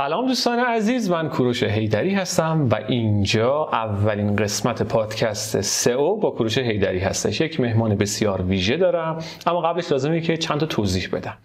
[0.00, 6.58] سلام دوستان عزیز من کوروش هیدری هستم و اینجا اولین قسمت پادکست سئو با کوروش
[6.58, 7.40] هیدری هستش.
[7.40, 11.36] یک مهمان بسیار ویژه دارم اما قبلش لازمه که چند تا توضیح بدم.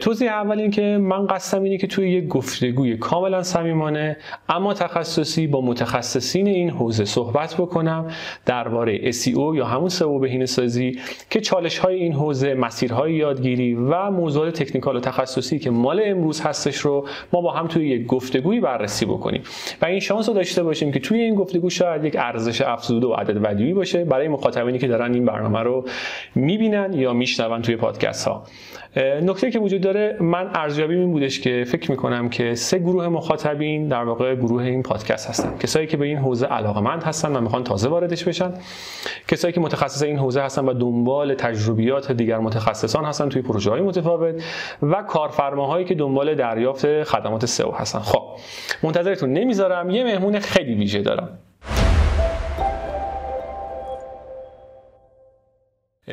[0.00, 4.16] توضیح اول این که من قصدم اینه که توی یک گفتگوی کاملا صمیمانه
[4.48, 8.10] اما تخصصی با متخصصین این حوزه صحبت بکنم
[8.46, 10.98] درباره SEO یا همون سئو بهینه سازی
[11.30, 16.40] که چالش های این حوزه مسیرهای یادگیری و موضوعات تکنیکال و تخصصی که مال امروز
[16.40, 19.42] هستش رو ما با هم توی یک گفتگویی بررسی بکنیم.
[19.82, 23.12] و این شانس رو داشته باشیم که توی این گفتگو شاید یک ارزش افزوده و
[23.12, 25.84] عدد ودیوی باشه برای مخاطبینی که دارن این برنامه رو
[26.34, 28.44] می‌بینن یا میشنون توی پادکست ها
[28.96, 33.88] نکته که وجود داره من ارزیابی این بودش که فکر می‌کنم که سه گروه مخاطبین
[33.88, 35.58] در واقع گروه این پادکست هستن.
[35.58, 38.52] کسایی که به این حوزه علاقمند هستن و می‌خوان تازه واردش بشن.
[39.28, 43.80] کسایی که متخصص این حوزه هستن و دنبال تجربیات دیگر متخصصان هستن توی پروژه های
[43.80, 44.42] متفاوت
[44.82, 47.98] و کارفرماهایی که دنبال دریافت خدمات سئو هستن.
[47.98, 48.22] خب
[48.82, 49.32] منتظرتون.
[49.32, 51.38] نمی‌ذارم یه مهمون خیلی ویژه دارم.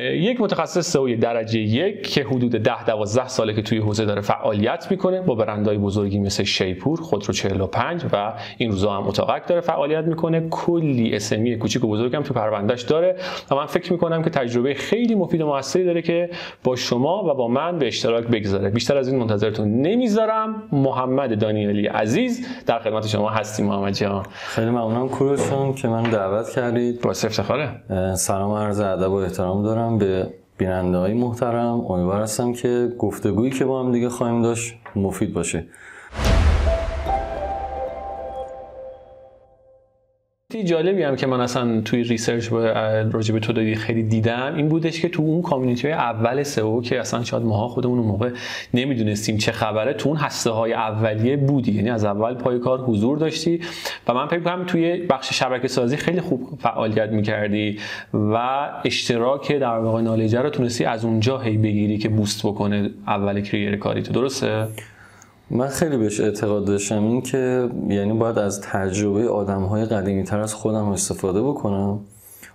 [0.00, 4.86] یک متخصص سئو درجه یک که حدود 10 12 ساله که توی حوزه داره فعالیت
[4.90, 10.04] می‌کنه با برندهای بزرگی مثل شیپور خودرو 45 و این روزا هم اتاقک داره فعالیت
[10.04, 10.48] می‌کنه.
[10.50, 13.16] کلی اسمی کوچیک و بزرگم تو پروندهش داره
[13.50, 16.30] و من فکر می‌کنم که تجربه خیلی مفید و موثری داره که
[16.64, 18.70] با شما و با من به اشتراک بگذاره.
[18.70, 20.62] بیشتر از این منتظرتون نمی‌ذارم.
[20.72, 24.22] محمد دانیالی عزیز در خدمت شما هستیم محمد جان.
[24.32, 25.08] خیلی ممنونم.
[25.08, 27.00] کوروشون که من دعوت کردید.
[27.00, 27.68] با افتخاره
[28.14, 29.87] سلام عرض ادب و احترام دارم.
[29.96, 31.80] به بیننده های محترم.
[31.80, 35.66] امیدوار هستم که گفتگویی که با هم دیگه خواهیم داشت مفید باشه.
[40.64, 42.52] جالبی هم که من اصلا توی ریسرچ
[43.12, 47.00] راجع به تو دادی خیلی دیدم این بودش که تو اون کامیونیتی اول سئو که
[47.00, 48.30] اصلا شاید ماها خودمون اون موقع
[48.74, 51.72] نمی‌دونستیم چه خبره تو اون هسته های اولیه بودی.
[51.72, 53.60] یعنی از اول پای کار حضور داشتی
[54.08, 57.78] و من فکر کنم توی بخش شبکه سازی خیلی خوب فعالیت می‌کردی
[58.14, 63.40] و اشتراک در واقع نالجه رو تونستی از اونجا هی بگیری که بوست بکنه اول
[63.40, 64.12] کریر کاری تو.
[64.12, 64.68] درسته؟
[65.50, 70.40] من خیلی بهش اعتقاد داشتم این که یعنی باید از تجربه آدم های قدیمی تر
[70.40, 72.00] از خودم استفاده بکنم.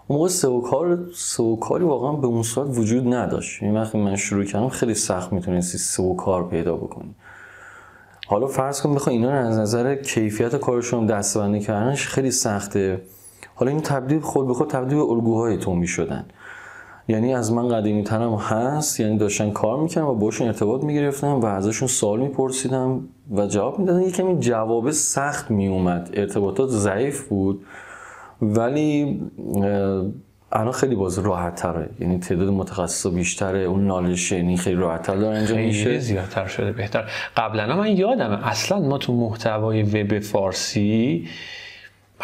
[0.07, 3.63] اون موقع سوکار سوکاری واقعا به اون صورت وجود نداشت.
[3.63, 7.15] این وقتی من شروع کردم خیلی سخت می‌تونستی سوکار پیدا بکنی.
[8.27, 13.01] حالا فرض کن بخوای اینا از نظر کیفیت کارشون دستبندی کردنش خیلی سخته.
[13.55, 16.25] حالا این تبدیل خود به خود تبدیل به الگوهای تو می‌شدن.
[17.07, 21.45] یعنی از من قدیمی ترم هست یعنی داشتن کار می‌کنم و باشون ارتباط می‌گرفتم و
[21.45, 24.01] ازشون سوال میپرسیدم و جواب می‌دادن.
[24.01, 27.65] یه کمی جواب سخت میومد ارتباطات ضعیف بود
[28.41, 29.21] ولی
[30.51, 35.15] الان خیلی باز راحت تره یعنی تعداد متخصص بیشتره اون نالش یعنی خیلی راحت تر
[35.15, 35.99] داره انجام میشه.
[35.99, 37.03] زیادتر شده بهتر.
[37.37, 41.27] قبلا من یادمه اصلا ما تو محتوای وب فارسی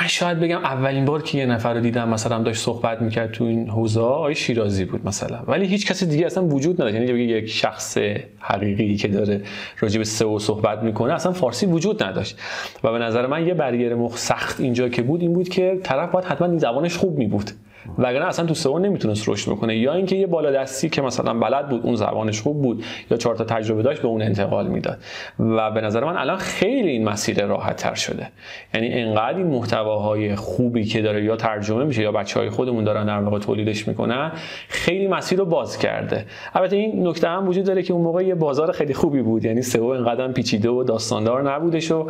[0.02, 3.44] من شاید بگم اولین بار که یه نفر رو دیدم مثلا داشت صحبت می‌کرد تو
[3.44, 5.40] این حوزه آی شیرازی بود مثلا.
[5.48, 6.96] ولی هیچ کسی دیگه اصلا وجود نداشت.
[6.96, 7.98] یعنی یک شخص
[8.40, 9.42] حقیقی که داره
[9.80, 12.40] راجع به سئو صحبت می‌کنه اصلا فارسی وجود نداشت.
[12.84, 16.12] و به نظر من یه بریر مخ سخت اینجا که بود این بود که طرف
[16.12, 17.52] باید حتما زبانش خوب می بود
[17.98, 19.78] وگرنه اصلا تو سئو نمی‌تونست رشد بکنه.
[19.78, 23.36] یا اینکه یه بالا دستی که مثلا بلد بود اون زبانش خوب بود یا چهار
[23.36, 24.98] تا تجربه داشت به اون انتقال می‌داد.
[25.40, 28.28] و به نظر من الان خیلی این مسیر راحت تر شده.
[28.74, 33.06] یعنی انقدر این محتواهای خوبی که داره یا ترجمه میشه یا بچه های خودمون دارن
[33.06, 34.32] در واقع تولیدش می‌کنن
[34.68, 36.26] خیلی مسیر رو باز کرده.
[36.54, 39.46] البته این نکته هم وجود داره که اون موقع یه بازار خیلی خوبی بود.
[39.46, 42.08] یعنی سئو انقدر پیچیده و داستاندار نبودش و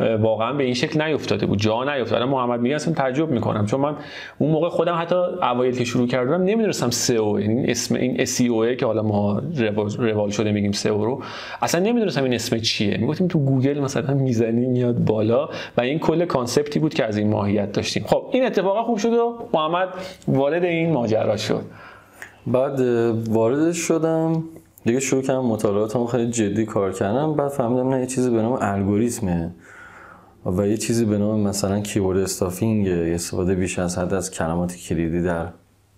[0.00, 1.58] واقعا به این شکل نیفتاده بود.
[1.58, 2.24] جا نیفتاده.
[2.24, 3.66] محمد میگه اصلا تعجب می‌کنم.
[3.66, 3.94] چون من
[4.38, 8.86] اون موقع خودم حتی اوایل که شروع کردم نمی‌دونستم سئو یعنی اسم این SEO که
[8.86, 9.42] حالا ما
[9.98, 11.22] روال شده میگیم سئو رو
[11.62, 12.98] اصلا نمی‌دونستم این اسم چیه.
[12.98, 17.16] می‌گفتیم تو گوگل مثلا می‌زنی میاد بالا و این کل concept ی بود که از
[17.16, 18.04] این ماهیت داشتیم.
[18.06, 19.88] خب این اتفاقا خوب شد و محمد
[20.28, 21.62] وارد این ماجرا شد.
[22.46, 22.80] بعد
[23.28, 24.44] وارد شدم.
[24.84, 27.34] دیگه شروع کردم مطالعاتم خیلی جدی کار کردم.
[27.34, 29.50] بعد فهمیدم نه یه چیزی به نام الگوریتمه.
[30.46, 35.22] و یه چیزی به نام مثلا کیورد استافینگ استفاده بیش از حد از کلمات کلیدی
[35.22, 35.46] در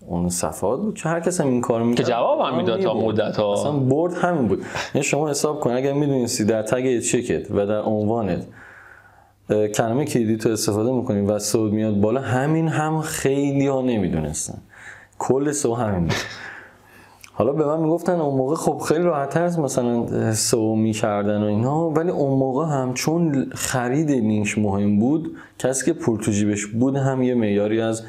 [0.07, 2.05] اون صفحات بود که هر کس هم این کار می‌کرد.
[2.05, 4.63] که جواب هم می‌داد تا مدت ها اصلا برد همین بود.
[4.95, 8.45] یعنی شما حساب کن اگر می‌دونستی در تگ چکت و در عنوانت
[9.49, 14.57] کلمه کلیدی تو استفاده می‌کنی و صعود میاد بالا همین هم خیلی ها نمی‌دونستن.
[15.19, 16.15] کل سو همین بود.
[17.39, 21.89] حالا به من می‌گفتن اون موقع خب خیلی راحت از مثلا سو می‌کردن و اینا
[21.89, 26.95] ولی اون موقع هم چون خرید لینک مهم بود کسی که پول تو جیبش بود
[26.95, 28.03] هم یه معیاری از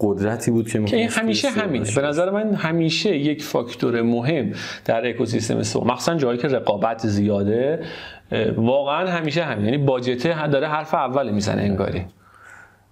[0.00, 1.84] قدرتی بود که که همیشه همینه.
[1.96, 4.52] به نظر من همیشه یک فاکتور مهم
[4.84, 7.84] در اکوسیستم سو مخصوصا جایی که رقابت زیاده
[8.56, 12.04] واقعا همیشه همین یعنی باجته داره حرف اول می‌زنه انگاری.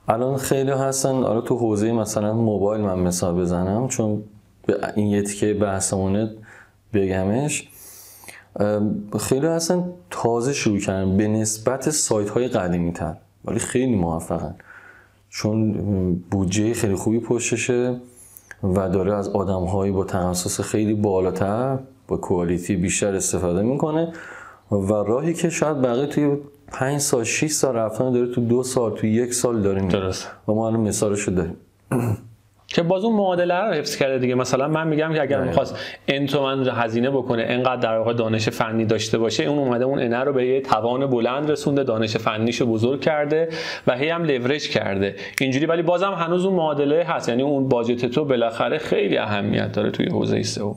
[0.08, 1.14] الان خیلی هستن.
[1.24, 4.22] آره تو حوزه مثلا موبایل من مثال بزنم چون
[4.96, 6.30] این یه تیکه بحثمونه
[6.94, 7.68] بگمش.
[9.20, 11.16] خیلی هستن تازه شروع کردن.
[11.16, 14.54] به نسبت سایت های قدیمی تر ولی خیلی موفقن.
[15.28, 15.72] چون
[16.30, 18.00] بودجه خیلی خوبی پشتشه
[18.62, 21.78] و داره از آدم هایی با تخصص خیلی بالاتر
[22.08, 24.12] با کوالیتی بیشتر استفاده می‌کنه.
[24.70, 26.36] و راهی که شاید بقیه توی
[26.72, 29.88] 5 سال 6 سال رفتن داره تو دو سال تو یک سال داریم.
[29.88, 30.28] درست.
[30.48, 31.56] و ما الان مثالش رو داریم.
[32.74, 34.34] که باز اون معادله رو حفظ کرده دیگه.
[34.34, 35.76] مثلا من میگم که اگر می‌خواست
[36.08, 40.18] ان تومن هزینه بکنه انقدر در واقع دانش فنی داشته باشه اون اومده اون انه
[40.18, 43.48] رو به یه توان بلند رسونده دانش فنیشو بزرگ کرده
[43.86, 45.14] و هی هم لورج کرده.
[45.40, 47.28] اینجوری ولی بازم هنوز اون معادله هست.
[47.28, 50.74] یعنی اون باجت تو بالاخره خیلی اهمیت داره توی حوزه سئو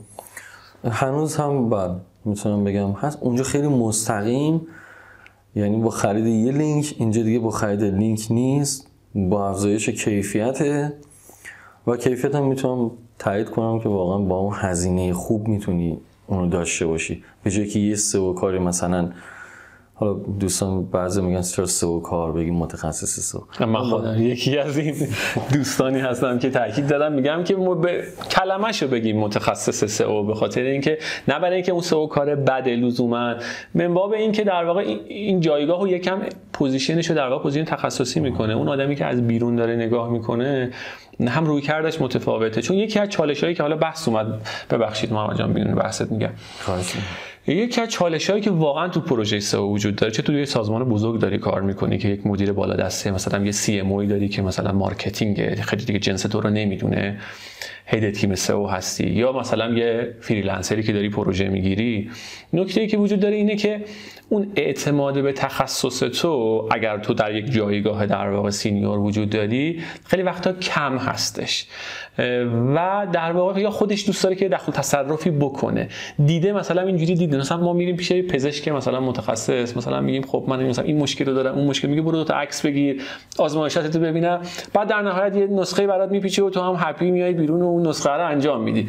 [0.90, 1.90] هنوز هم بعد
[2.24, 3.18] می‌تونم بگم هست.
[3.22, 4.66] اونجا خیلی مستقیم
[5.56, 8.90] یعنی با خرید یه لینک اینجا دیگه با خرید لینک نیست.
[9.14, 10.92] با افزایش کیفیت
[11.86, 16.86] و کیفیت هم می‌تونم تایید کنم که واقعا با اون هزینه خوب می‌تونی اونو داشته
[16.86, 17.24] باشی.
[17.42, 19.10] به جای که یه سه کاری مثلا
[19.96, 24.94] حالا دوستان بعضی میگن چرا سئو کار؟ بگیم متخصص سئو من خودم یکی از این
[25.52, 30.60] دوستانی هستم که تاکید دارم میگم که ما به کلمه‌شو بگیم متخصص سئو به خاطر
[30.62, 30.98] اینکه
[31.28, 33.34] نه برای اینکه اون سئو کار بد لزوما
[33.74, 36.20] من باب اینکه در واقع این جایگاه رو یکم
[36.52, 38.54] position ش رو در واقع position تخصصی می‌کنه.
[38.54, 40.70] اون آدمی که از بیرون داره نگاه می‌کنه
[41.20, 42.62] هم رویکردش متفاوته.
[42.62, 44.26] چون یکی از چالش هایی که حالا بحث اومد
[44.70, 46.30] ببخشید محمد جان بیرون بحثت میگم.
[47.46, 50.84] یکی از چالش هایی که واقعا تو پروژه سئو وجود داره چه تو یه سازمان
[50.84, 54.72] بزرگ داری کار می‌کنی که یک مدیر بالا دسته مثلا یه CMO داری که مثلا
[54.72, 57.20] marketing خیلی دیگه جنس تو رو نمی‌دونه.
[57.86, 59.06] head تیم سئو هستی.
[59.06, 62.10] یا مثلا یه freelancer ی که داری پروژه می‌گیری
[62.52, 63.80] نکته ای که وجود داره اینه که
[64.28, 69.80] اون اعتماد به تخصص تو اگر تو در یک جایگاه در واقع senior وجود داری
[70.04, 71.66] خیلی وقتا کم هستش.
[72.74, 75.88] و در واقع یا خودش دوست داره که دخل تصرفی بکنه.
[76.26, 77.36] دیده مثلا اینجوری دیده.
[77.36, 79.76] مثلا ما میریم پیش پزشک مثلا متخصص.
[79.76, 81.88] مثلا میگیم خب من مثلا این مشکل رو دارم اون مشکل.
[81.88, 83.02] میگه برو دو تا عکس بگیر
[83.38, 84.40] آزمایشاتتو ببینم.
[84.72, 87.53] بعد در نهایت یه نسخه برات میپیچه و تو هم هپی میای بیرون.
[87.62, 88.88] و اون نسخه رو انجام میدی.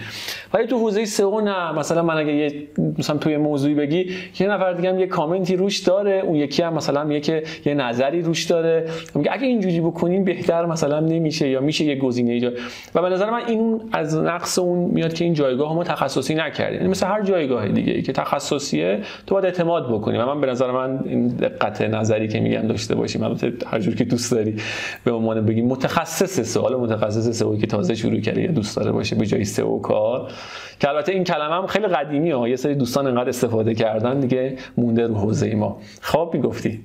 [0.53, 2.67] ولی تو حوزه سئو نه مثلا من اگه یه
[2.99, 6.73] مثلا توی موضوعی بگی یه نفر دیگه هم یه کامنتی روش داره اون یکی هم
[6.73, 8.85] مثلا میگه که یه نظری روش داره.
[9.15, 12.53] میگه اگه اینجوری بکنین بهتر مثلا نمیشه یا میشه یه گزینه ایجاد.
[12.95, 16.77] و به نظر من این از نقص اون میاد که این جایگاه ما تخصصی نکردیم.
[16.77, 20.17] یعنی مثل هر جایگاه دیگه ای که تخصصیه تو باید اعتماد بکنی.
[20.17, 23.23] و من به نظر من این دقت نظری که میگم داشته باشیم.
[23.23, 24.55] البته هر جور که دوست داری
[25.03, 29.15] به عنوان بگیم متخصص سوال متخصص سئو که تازه شروع کرده یا دوست داره باشه
[29.15, 30.31] به جای سئو کار.
[30.79, 32.47] که البته این کلمه هم خیلی قدیمی ها.
[32.47, 35.77] یه سری دوستان انقدر استفاده کردن دیگه مونده رو حوزه ما.
[36.01, 36.79] خب می‌گفتی.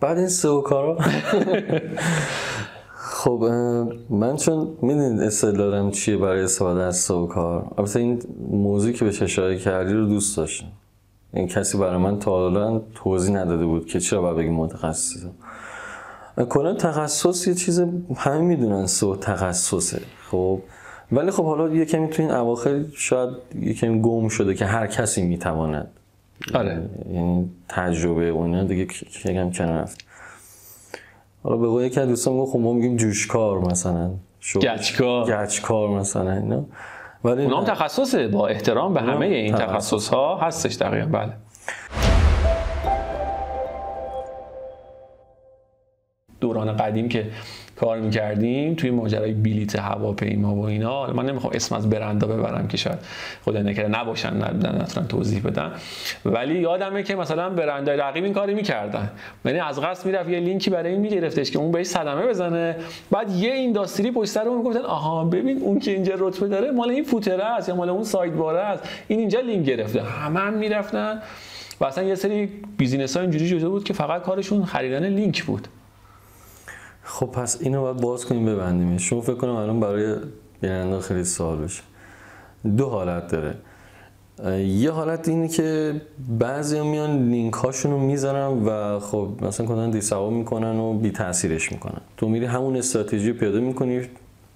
[0.00, 0.98] بعد این سئو کارا
[3.16, 3.44] خب
[4.10, 9.22] من چون می‌دونید استدلالم چیه برای استفاده از سئو کار؟ البته این موضوعی که به
[9.22, 10.66] اشاره کردی رو دوست داشتم.
[11.34, 15.26] این کسی برای من تا حالا توضیح نداده بود که چرا باید بگیم متخصص
[16.48, 17.84] کلا تخصص یه چیز
[18.16, 20.00] همه می‌دونن سو تخصصه.
[20.30, 20.60] خب
[21.12, 23.30] ولی خب حالا یه کمی تو این اواخر شاید
[23.60, 25.90] یه کمی گم شده که هر کسی می‌تواند.
[26.54, 26.82] آره.
[27.12, 28.86] یعنی تجربه اون دیگه
[29.24, 30.04] کم کنار رفت.
[31.42, 34.10] حالا به قول یکی از دوستان گفت خب ما میگیم جوشکار مثلا.
[34.54, 35.44] گچکار.
[35.44, 36.64] گچکار مثلا اینا.
[37.24, 38.28] ولی اونام تخصصه.
[38.28, 40.08] با احترام به همه این تخصص.
[40.08, 41.06] ها هستش دقیقا.
[41.06, 41.32] بله.
[46.40, 47.30] دوران قدیم که
[47.76, 51.06] کار می‌کردیم توی ماجرای بلیت هواپیما و اینا.
[51.06, 52.98] من نمی‌خوام اسم از برندا ببرم که شاید
[53.44, 54.36] خدا نکرده نباشن
[54.82, 55.72] نتونن توضیح بدن
[56.24, 59.10] ولی یادمه که مثلا برندای رقیب این کاری می‌کردن.
[59.44, 62.76] یعنی از قصد می‌رفت یه لینکی برای این میگرفتش که اون بهش صدمه بزنه.
[63.10, 66.90] بعد یه industry پشت سر اون می‌گفتن آها ببین اون که اینجا رتبه داره مال
[66.90, 68.88] این footer ه است یا مال اون سایت باره است.
[69.08, 70.02] این اینجا لینک گرفته.
[70.02, 71.22] همه هم می‌رفتن.
[71.80, 72.46] و اصلا یه سری
[72.78, 75.68] business ها اینجوری شده بود که فقط کارشون خریدن لینک بود.
[77.08, 80.16] خب پس اینو باید باز کنیم ببندیم شما فکر کنم الان برای
[80.60, 81.82] بیننده خیلی سوال بشه.
[82.76, 83.54] دو حالت داره.
[84.66, 86.00] یه حالت اینه که
[86.38, 91.72] بعضی میان لینک هاشون رو می‌ذارن و خب مثلا کنن دیسوا می‌کنن و بی تاثیرش
[91.72, 92.00] می‌کنن.
[92.16, 94.00] تو میری همون استراتژی پیاده می‌کنی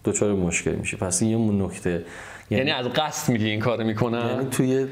[0.04, 2.04] دچار مشکل میشه پس این یه نکته.
[2.50, 4.87] یعنی, از قصد میگی این کارو می‌کنن یعنی توی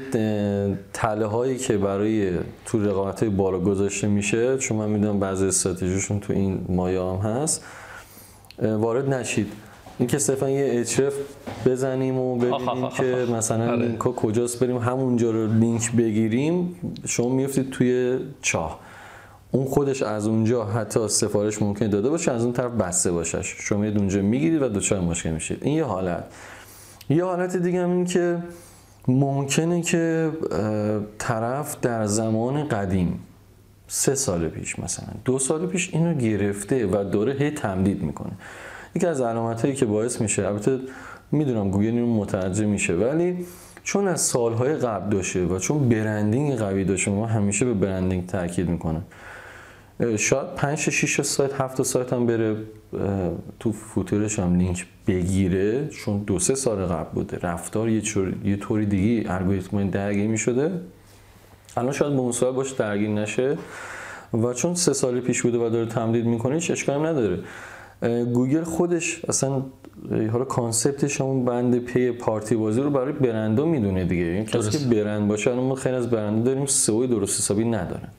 [0.93, 2.31] تله هایی که برای
[2.65, 7.15] تو رقابت های بالا گذاشته میشه چون من می‌دونم بعضی استراتژیشون تو این مایه هم
[7.15, 7.65] هست
[8.61, 9.47] وارد نشید.
[9.99, 11.13] اینکه صرفا یه اچرف
[11.65, 13.85] بزنیم و ببینیم که مثلا آره.
[13.85, 16.75] لینک ها کجاست بریم همونجا رو لینک بگیریم
[17.05, 18.79] شما میفتید توی چاه.
[19.51, 23.79] اون خودش از اونجا حتی سفارش ممکن داده باشه از اون طرف بسته باشه شما
[23.79, 25.57] میاد اونجا می‌گیرید و دچار مشکل میشید.
[25.61, 26.23] این یه حالت.
[27.09, 28.37] یه حالت دیگه هم این که
[29.07, 30.31] ممکنه که
[31.17, 33.19] طرف در زمان قدیم
[33.87, 38.31] سه سال پیش مثلا دو سال پیش اینو گرفته و داره هی تمدید می‌کنه.
[38.95, 40.79] یکی از علامت هایی که باعث میشه البته
[41.31, 43.45] می‌دونم گوگل اینو متوجه میشه ولی
[43.83, 48.69] چون از سالهای قبل داشته و چون branding قوی داشته ما همیشه به branding تاکید
[48.69, 49.01] می‌کنه
[50.17, 52.55] شاید 5 6 سایت 7 سایت هم بره
[53.59, 57.37] تو footer ش هم لینک بگیره چون دو سه سال قبل بوده.
[57.41, 60.71] رفتار یه, چور- یه طوری دیگه الگوریتم درگیر می‌شده.
[61.77, 63.57] الان شاید به اون صورت باش درگیر نشه.
[64.33, 67.39] و چون سه سال پیش بوده و داره تمدید می‌کنه هیچ اشکالی نداره.
[68.33, 69.63] گوگل خودش اصلا
[70.31, 74.23] حالا concept ش همون بند پارتی بازی رو برای برندا می‌دونه دیگه.
[74.23, 74.89] این کسی درست.
[74.89, 78.09] که برند باشه الان ما خیلی از برندا داریم سئو درست حسابی ندارن.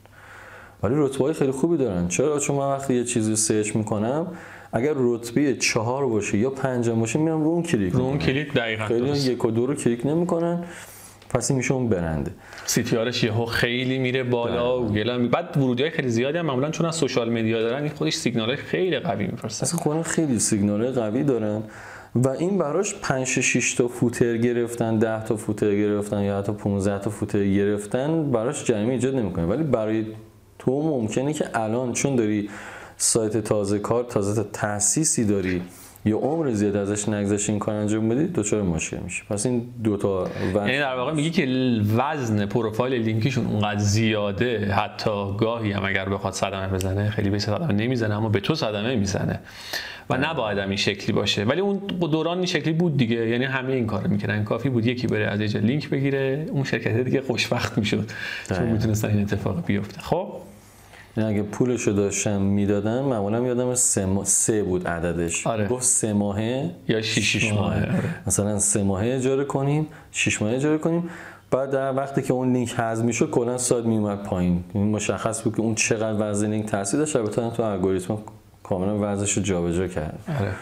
[0.83, 2.09] ولی رتبه های خیلی خوبی دارن.
[2.09, 4.27] چرا؟ چون من وقتی یه چیزی search می‌کنم
[4.73, 8.85] اگر رتبه چهار باشه یا پنجم باشه میرم رو اون کلیک رو اون کلیک دقیقا
[8.85, 9.19] خیلی.
[9.19, 10.65] یک و دو رو کلیک نمی‌کنن
[11.31, 12.31] پس این میشه اون برنده.
[12.67, 16.47] CTR ش یهو خیلی میره بالا و گوگل هم بعد ورودی های خیلی زیادی هم
[16.47, 19.63] معمولا چون از social media دارن این خودش سیگنال های خیلی قوی میفرسته.
[19.63, 21.63] اصلا خودم خیلی سیگنال قوی دارن
[22.15, 26.99] و این براش 5 6 تا footer گرفتن 10 تا footer گرفتن یا حتی 15
[26.99, 29.47] تا footer گرفتن براش جریمه ایجاد نمی‌کنه.
[29.47, 30.05] ولی برای
[30.61, 32.49] تو ممکنه که الان چون داری
[32.97, 35.63] سایت تازه کار تازه تأسیسی داری
[36.05, 40.29] یا عمر زیاد ازش نگذشت این کار انجام بدی دچار مشکل میشه پس این دوتا
[40.55, 41.47] یعنی در واقع میگی که
[41.97, 47.73] وزن پروفایل لینکیشون اونقدر زیاده حتی گاهی هم اگر بخواد صدمه بزنه خیلی به صدمه
[47.73, 49.41] نمی‌زنه اما به تو صدمه می‌زنه
[50.11, 51.45] و نباید هم این شکلی باشه.
[51.45, 53.29] ولی اون دوران این شکلی بود دیگه.
[53.29, 54.45] یعنی همه این کارو می‌کردن.
[54.45, 56.47] کافی بود یکی بره از اینجا لینک بگیره.
[56.51, 58.11] اون شرکت دیگه خوشبخت می‌شد.
[58.49, 58.67] چون.
[58.67, 60.01] می‌تونستن این اتفاق بیفته.
[60.01, 60.33] خب؟
[61.17, 65.47] این اگه پولشو داشتم می‌دادن معمولا یادم سه, ما- سه بود عددش.
[65.47, 65.69] آره.
[65.69, 67.77] گفت سه ماهه یا شیش ماهه.
[67.77, 67.95] آره.
[68.27, 71.11] مثلا سه ماهه اجاره کنیم شش ماهه اجاره کنیم.
[71.51, 74.65] بعد در وقتی که اون لینک حذف می‌شد کلا سایت میومد پایین.
[74.75, 77.17] این مشخص بود که اون چقدر وزن لینک تاثیر داشت.
[77.17, 78.19] البته تو الگوریتم
[78.63, 80.19] کاملا وزنش رو جابجا کرد.
[80.41, 80.53] آره.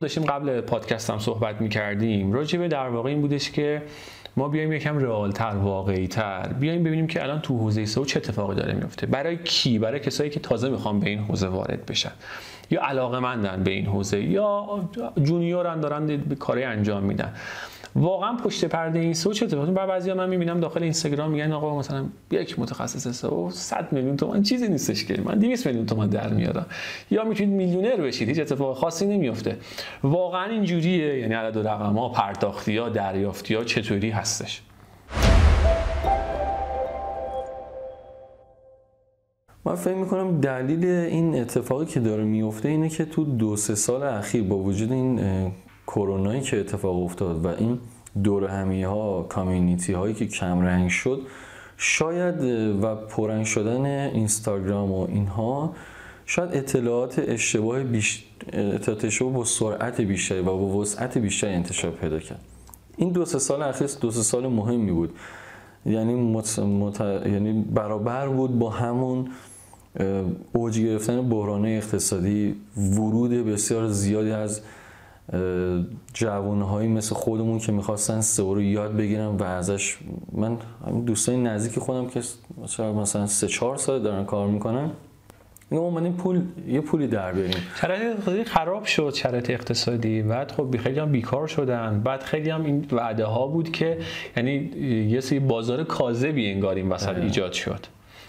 [0.00, 2.32] داشتیم قبل پادکست هم صحبت می‌کردیم.
[2.32, 3.82] راجع به در واقع این بودش که
[4.36, 8.54] ما بیایم یکم رئالتر واقعی تر بیایم ببینیم که الان تو حوزه سئو چه اتفاقی
[8.54, 12.12] داره میفته برای کی؟ برای کسایی که تازه می‌خوان به این حوزه وارد بشن.
[12.70, 14.88] یا علاقه مندن به این حوزه یا
[15.22, 17.34] جونیورن دارن کاری انجام میدن.
[17.96, 21.78] واقعا پشت پرده این سئو چه اتفاقی بعد بعضیا من می‌بینم داخل اینستاگرام میگن آقا
[21.78, 25.20] مثلا یک متخصص سئو 100 میلیون تومان چیزی نیستش که.
[25.24, 26.66] من 200 میلیون تومان در میارم.
[27.10, 29.56] یا می‌تونید میلیونر بشید هیچ اتفاق خاصی نمیفته
[30.02, 34.62] واقعا اینجوریه یعنی عدد و رقم ها پرداختی ها دریافتی ها چطوری هستش.
[39.64, 44.02] من فکر می‌کنم دلیل این اتفاقی که داره میفته اینه که تو دو سه سال
[44.02, 45.20] اخیر با وجود این
[45.86, 47.78] کرونایی که اتفاق افتاد و این
[48.24, 51.20] دور همی ها کامیونیتی هایی که کمرنگ شد
[51.76, 52.40] شاید
[52.82, 55.74] و پررنگ شدن اینستاگرام و اینها
[56.26, 58.24] شاید اطلاعات اشتباه بیش...
[58.52, 62.40] اطلاعات اشتباه با سرعت بیشتری و با وسعت بیشتری انتشار پیدا کرد.
[62.96, 65.14] این دو سه سال اخیر دو سه سال مهمی بود.
[65.86, 66.58] یعنی مت...
[66.58, 67.00] مت...
[67.00, 69.28] یعنی برابر بود با همون
[70.52, 74.60] اوج گرفتن بحران اقتصادی ورود بسیار زیادی از
[76.14, 79.96] جوانهایی مثل خودمون که می‌خواستن سئو رو یاد بگیرن و ازش
[80.32, 80.56] من
[80.86, 82.20] همین دوستای نزدیک خودم که
[82.62, 84.90] مثلا مثلا سه چهار سال دارن کار می‌کنن
[85.70, 90.22] اینو اومدیم پول یه پولی در بیاریم شرایط اقتصادی خراب شد شرایط اقتصادی.
[90.22, 92.00] بعد خب خیلی هم بیکار شدن.
[92.04, 93.98] بعد خیلی هم این وعده ها بود که
[94.36, 94.52] یعنی
[95.10, 97.86] یه سری بازار کاذبی انگار این وسط ایجاد شد.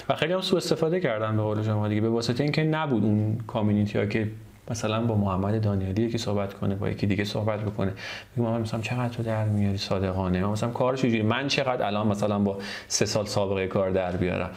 [0.10, 3.38] و خیلی هم سوء استفاده کردن به قول شما دیگه به واسطه اینکه نبود اون
[3.48, 4.28] کامیونیتی ها که
[4.72, 7.94] مثلا با محمد دانیالی یکی صحبت کنه با یکی دیگه صحبت بکنه.
[8.36, 12.08] بگم محمد مثلا چقدر تو در میاری صادقانه؟ من مثلا کارش چجوری من چقدر الان
[12.08, 12.58] مثلا با
[12.88, 14.50] سه سال سابقه کار در بیارم؟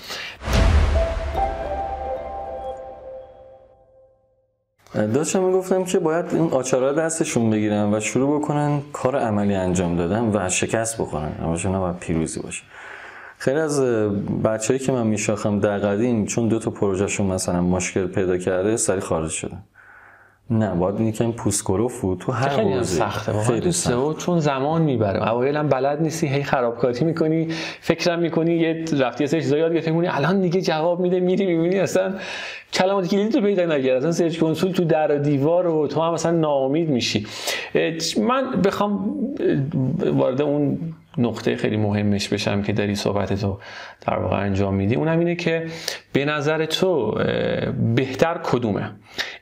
[4.95, 10.37] داشتم می‌گفتم که باید این آچارا دستشون بگیرن و شروع بکنن کار عملی انجام دادن
[10.37, 11.33] و شکست بخورن.
[11.33, 12.62] همشون نباید پیروزی باشه.
[13.38, 13.81] خیلی از
[14.45, 19.00] بچه‌ای که من میشاخم در قدیم چون دو تا پروژهشون مثلا مشکل پیدا کرده سری
[19.00, 19.62] خارج شدن.
[20.50, 22.85] نه باید یکم پوسکروف بود تو هر خیلی.
[22.85, 24.19] سخته خیلی تو سخت.
[24.19, 25.28] چون زمان می‌بره.
[25.28, 27.49] اوایل هم بلد نیستی هی خرابکاری می‌کنی
[27.80, 31.78] فکرم می‌کنی یه رفتی سری چیزا یاد گرفتی می‌کنی، الان دیگه جواب میده میری می‌بینی
[31.78, 32.14] اصلا
[32.73, 36.12] کلمات کلیدی رو پیدا نکرد اصلا سرچ کنسول تو در و دیوار و تو هم
[36.12, 37.26] اصلا ناامید میشی.
[38.23, 39.16] من بخوام
[40.12, 40.78] وارد اون
[41.19, 43.59] نقطه خیلی مهمش بشم که داری صحبت تو
[44.07, 44.95] در واقع انجام میدی.
[44.95, 45.66] اونم اینه که
[46.12, 47.11] به نظر تو
[47.95, 48.90] بهتر کدومه؟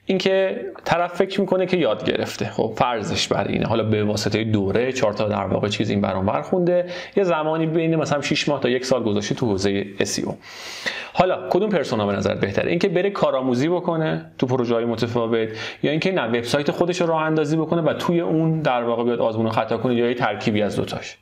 [0.08, 2.50] اینکه طرف فکر می‌کنه که یاد گرفته.
[2.50, 3.66] خب فرضش بر اینه.
[3.66, 6.86] حالا به واسطه دوره چهار تا در واقع چیز این برام بر خونده.
[7.16, 10.34] یه زمانی بین مثلا 6 ماه تا یک سال گذاشته تو حوزه SEO
[11.12, 15.48] حالا کدوم پرسونا به نظر بهتره؟ اینکه بره کارآموزی بکنه تو پروژه های متفاوت
[15.82, 19.20] یا اینکه نه وبسایت خودش رو راه اندازی بکنه و توی اون در واقع بیاد
[19.20, 21.18] آزمون و خطا کنه یا یه ترکیبی از دوتاش؟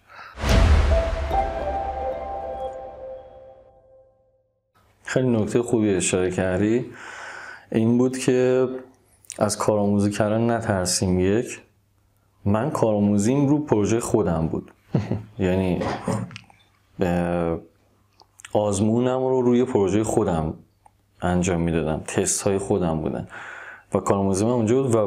[5.04, 6.84] خیلی نکته خوبی اشاره کردی.
[7.72, 8.68] این بود که
[9.38, 11.20] از کارآموزی کردن نترسیم.
[11.20, 11.60] یک
[12.44, 14.70] من کارآموزیم رو پروژه خودم بود.
[15.38, 15.80] یعنی
[18.52, 20.54] آزمونم رو روی پروژه خودم
[21.22, 22.00] انجام می‌دادم.
[22.06, 23.28] تست های خودم بودن.
[23.94, 25.06] و کارآموزی من اونجا بود و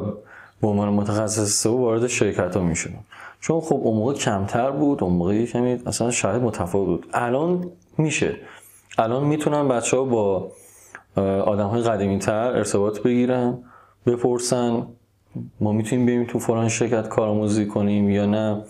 [0.61, 3.03] به عنوان متخصص سئو وارد شرکت ها می‌شدم.
[3.41, 7.09] چون خب اون موقع کمتر بود اون موقع کمی اصلا شاید متفاوت بود.
[7.13, 8.35] الان میشه.
[8.97, 10.51] الان می‌تونن بچه ها با
[11.21, 13.57] آدم های قدیمی تر ارتباط بگیرن
[14.05, 14.87] بپرسن
[15.59, 18.61] ما می‌تونیم بریم تو فلان شرکت کارآموزی کنیم یا نه؟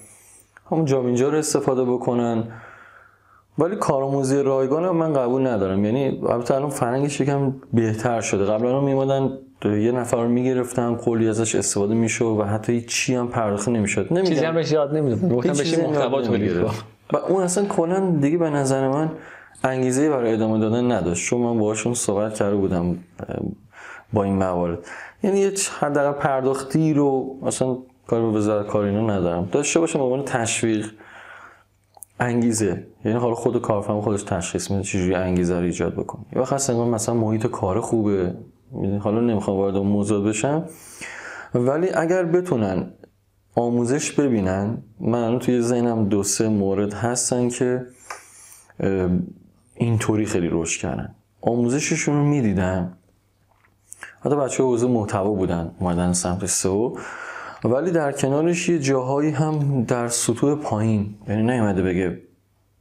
[0.72, 2.44] همون جا اینجا رو استفاده بکنن.
[3.60, 5.86] ولی کارآموزی رایگان رو من قبول ندارم.
[5.86, 8.46] یعنی البته الان فرنگش یکم بهتر شده.
[8.46, 9.32] قبلا میمادن
[9.66, 14.08] یه نفر رو می‌گرفتن کلی ازش استفاده می‌شد و حتی چی هم پرداخته نمی‌شد.
[14.12, 14.30] نمیگم.
[14.30, 16.58] چیزی هم بهش یاد نمی‌دونم گفتم هم محتوا تولید
[17.14, 19.12] و اون اصلا کلا دیگه به نظر من
[19.64, 21.30] انگیزه برای ادامه دادن نداشت.
[21.30, 22.98] چون من باهاشون صحبت کرده بودم
[24.14, 24.80] با این موارد.
[25.24, 29.50] یعنی یه حداقل پرداختی رو مثلا کار به وزارت کار اینا ندارم.
[29.52, 30.92] داشته باشه به عنوان تشویق
[32.20, 32.88] انگیزه.
[33.06, 36.44] یعنی حالا خود کارفرما خودش تشخیص میده چجوری انگیزه رو ایجاد بکنه.
[36.44, 38.36] خاص انگار مثلا محیط کار خوبه.
[38.74, 40.66] یعنی حالا نمی‌خوام وارد اون موضوع بشم.
[41.54, 42.92] ولی اگر بتونن
[43.56, 47.86] آموزش ببینن من توی ذهنم دو سه مورد هستن که
[49.80, 51.16] اینطوری خیلی رشد کردن.
[51.42, 52.98] آموزششون رو می‌دیدم.
[54.22, 56.98] حتی بچه حوزه محتوا بودن اومدن سمت سئو.
[57.64, 62.22] ولی در کنارش یه جاهایی هم در سطوح پایین یعنی نیومده بگه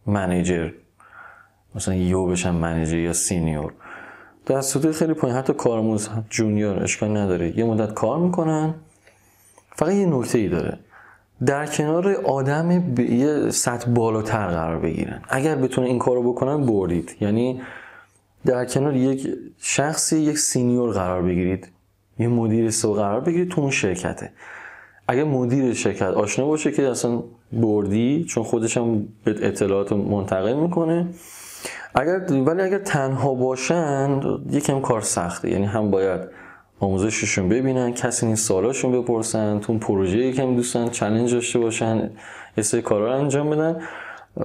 [0.07, 0.70] manager
[1.74, 3.72] مثلا یو بشن manager یا senior.
[4.46, 7.58] در سطوح خیلی پایین حتی کارآموز junior اشکال نداره.
[7.58, 8.74] یه مدت کار می‌کنن.
[9.76, 10.78] فقط یه نکته ای داره.
[11.46, 15.22] در کنار آدم به یه سطح بالاتر قرار بگیرن.
[15.29, 17.16] اگر بتونه این کارو بکنن بردید.
[17.20, 17.61] یعنی
[18.46, 21.68] در کنار یک شخصی یک senior قرار بگیرید.
[22.18, 24.33] یه مدیر سو قرار بگیرید تو اون شرکته.
[25.09, 27.22] اگر مدیر شرکت آشنا باشه که اصلا
[27.53, 31.07] بردی چون خودش هم به اطلاعات منتقل می‌کنه.
[31.94, 34.20] اگر ولی اگر تنها باشن
[34.51, 35.51] یکم کار سخته.
[35.51, 36.20] یعنی هم باید
[36.80, 42.10] آموزششون ببینن کسی نیست سوالاشون بپرسن تو پروژه یکم دوستن چلنج داشته باشن
[42.60, 43.80] سری کارا رو انجام بدن.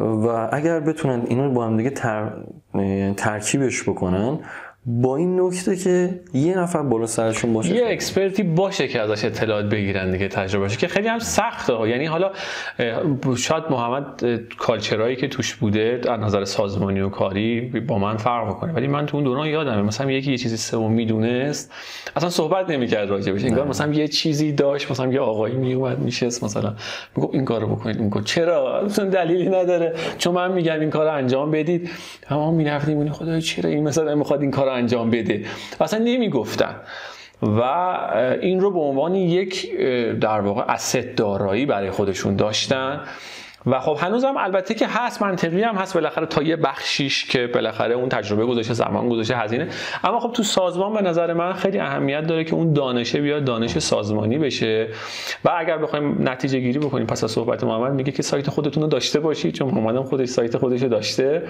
[0.01, 2.31] و اگر بتونن اینو با هم دیگه تر...
[3.17, 4.39] ترکیبش بکنن
[4.85, 7.75] با این نکته که یه نفر بالا سرشون باشه.
[7.75, 11.73] یه اکسپرتی باشه که ازش اطلاعات بگیرن دیگه تجربه باشه که خیلی هم سخته.
[11.73, 11.87] ها.
[11.87, 12.31] یعنی حالا
[13.37, 14.23] شاید محمد
[14.57, 19.05] کالچرایی که توش بوده از نظر سازمانی و کاری با من فرق بکنه ولی من
[19.05, 21.71] تو اون دوران یادمه مثلا یکی یه چیزی سوم می‌دونست
[22.15, 26.73] اصلا صحبت نمی‌کرد راجبش انگار مثلا یه چیزی داشت مثلا یه آقایی میومد میشست مثلا
[27.15, 28.21] می‌گفت این کارو بکنید کار.
[28.23, 29.93] چرا؟ اصلا دلیلی نداره.
[30.17, 31.89] چون من میگم این کارو انجام بدید.
[32.29, 35.45] اما می‌رفتیم خدای چرا این مثلا می‌خواد این کارو انجام بده.
[35.81, 36.75] اصلا نمی‌گفتن.
[37.41, 37.61] و
[38.41, 39.79] این رو به عنوان یک
[40.19, 43.01] در واقع اسد دارایی برای خودشون داشتن.
[43.65, 45.93] و خب هنوزم البته که هست منطقی هم هست.
[45.93, 49.67] بالاخره تا یه بخشیش که بالاخره اون تجربه گذاشته زمان گذاشته هزینه.
[50.03, 53.79] اما خب تو سازمان به نظر من خیلی اهمیت داره که اون دانشه بیاد دانش
[53.79, 54.87] سازمانی بشه.
[55.45, 58.89] و اگر بخوایم نتیجه گیری بکنیم پس از صحبت محمد میگه که سایت خودتون رو
[58.89, 61.43] داشته باشید چون محمد خودش سایت خودش رو داشته.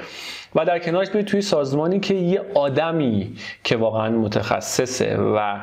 [0.56, 5.58] و در کنارش برید توی سازمانی که یه آدمی که واقعا متخصصه و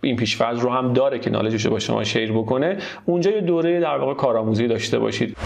[0.00, 3.80] این پیشفرض رو هم داره که نالجش رو با شما شیر بکنه اونجا یه دوره
[3.80, 5.36] در واقع کارآموزی داشته باشید.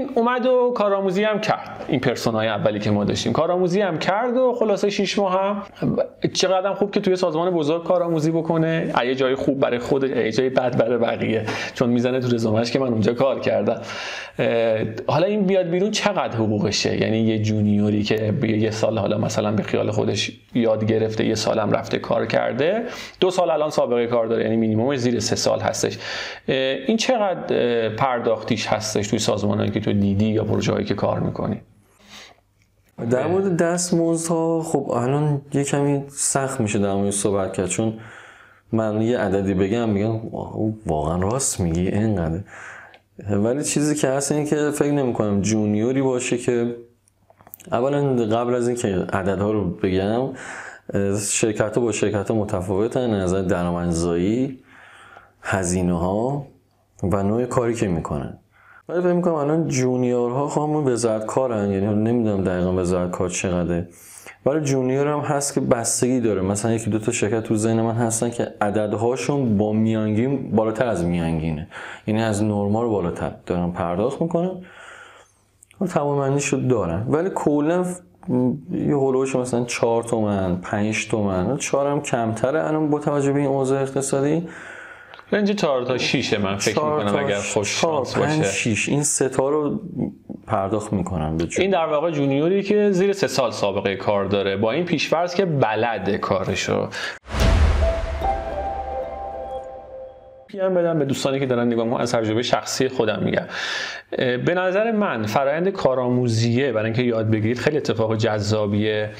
[0.00, 1.84] این اومد و کارآموزی هم کرد.
[1.88, 3.32] این پرسونای اولی که ما داشتیم.
[3.32, 5.62] کارآموزی هم کرد و خلاصه 6 ماه هم
[6.32, 8.92] چقدر خوب که توی سازمان بزرگ کارآموزی بکنه.
[9.04, 11.44] یه جای خوب برای خودش یه جای بد برای بقیه.
[11.74, 13.80] چون می‌زنه تو رزومش که من اونجا کار کردم.
[15.06, 19.62] حالا این بیاد بیرون چقدر حقوقشه؟ یعنی یه جونیوری که یه سال حالا مثلا به
[19.62, 22.84] خیال خودش یاد گرفته یه سالم رفته کار کرده.
[23.20, 25.98] دو سال الان سابقه کار داره یعنی مینیمم زیر سه سال هستش.
[26.86, 31.60] این چقدر پرداختیش هستش توی سازمانهایی که تو دیدی یا پروژه هایی که کار می‌کنی؟
[33.10, 37.98] در مورد دستمزدها خب الان یه کمی سخت میشه در مورد صحبت کرد چون
[38.72, 40.20] من یه عددی بگم میگم
[40.86, 42.40] واقعا راست میگی اینقدر.
[43.30, 46.76] ولی چیزی که هست اینه که فکر نمی کنم جونیوری باشه که
[47.72, 50.28] اولا قبل از اینکه عددها رو بگم
[51.18, 54.58] شرکت ها با شرکت ها متفاوتن نظر درآمدزایی
[55.42, 56.46] هزینه ها
[57.02, 58.38] و نوع کاری که می‌کنن.
[58.90, 63.88] ولی فکر می‌کنم الان جونیورها خواهم وزارت کارن یعنی نمی‌دونم دقیقا وزارت کار چقدره.
[64.46, 66.42] ولی جونیور هم هست که بستگی داره.
[66.42, 71.04] مثلا یکی دو تا شرکت تو ذهن من هستن که عددهاشون با میانگین بالاتر از
[71.04, 71.68] میانگینه.
[72.06, 74.50] یعنی از نرمال بالاتر دارن پرداخت می‌کنن.
[75.80, 77.06] و تمامندیش دارن.
[77.08, 77.84] ولی کلا
[78.70, 82.68] یه هلوش مثلا 4 تومن 5 تومن 4 هم کمتره.
[82.68, 84.48] الان با توجه به این اوضاع اقتصادی
[85.32, 88.42] رنج 4 تا 6 من فکر می‌کنم اگر خوش شانس باشه.
[88.44, 89.80] 6 این سه تا رو
[90.46, 94.56] پرداخت می‌کنن به این در واقع junior ی که زیر سه سال سابقه کار داره.
[94.56, 96.88] با این پیشفرض که بلده کارشو.
[100.48, 103.46] پیام بدم به دوستانی که دارن نگاه می‌کنن از تجربه شخصی خودم میگم.
[104.18, 109.10] به نظر من فرایند کارآموزیه برای اینکه یاد بگیرید خیلی اتفاق جذابیه.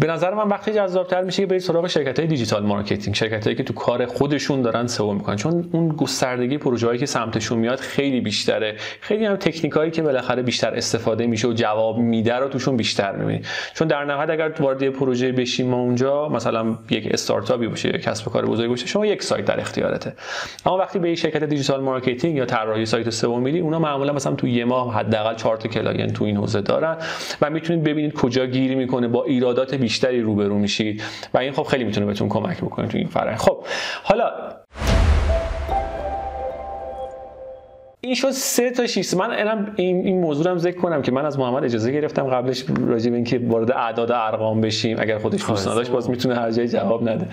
[0.00, 3.56] به نظر من وقتی جذابتر میشه که برید سراغ شرکت های digital marketing شرکت هایی
[3.56, 5.36] که تو کار خودشون دارن سئو می‌کنن.
[5.36, 8.74] چون اون گستردگی پروژه هایی که سمتشون میاد خیلی بیشتره.
[9.00, 13.16] خیلی هم تکنیک هایی که بالاخره بیشتر استفاده میشه و جواب میده رو توشون بیشتر
[13.16, 17.88] می‌بینید چون در نهایت اگر وارد یه پروژه بشیم ما اونجا مثلا یک استارتاپی باشه
[17.88, 20.12] یا کسب و کار بزرگ باشه شما یک سایت در اختیارته.
[20.66, 24.34] اما وقتی به یک شرکت digital marketing یا طراحی سایت سئو میری اونا معمولا مثلا
[24.34, 26.96] تو یه ماه حداقل 4 تا client تو این حوزه دارن
[27.42, 31.02] و می‌تونید ببینید کجا گیر می‌کنه با ایراد ایرادات بیشتری روبرو میشید
[31.34, 33.64] و این خب خیلی می‌تونه بهتون کمک بکنه تو این فرآیند خب
[34.02, 34.30] حالا
[38.00, 39.30] این شد سه تا شیست من
[39.76, 43.16] این این موضوع هم ذکر کنم که من از محمد اجازه گرفتم قبلش راجع به
[43.16, 44.96] اینکه وارد اعداد ارقام بشیم.
[45.00, 47.26] اگر خودش دوست نداشت باز می‌تونه هر جایی جواب نده.